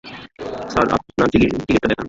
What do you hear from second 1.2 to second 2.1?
টিকেটটা দেখান।